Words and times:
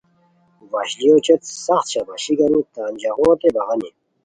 وشلیو 0.71 1.17
چیت 1.25 1.41
سخت 1.65 1.87
شاباشی 1.91 2.33
گانی 2.39 2.61
تان 2.73 2.93
ژاغوت 3.01 3.39
بغانی 3.55 3.89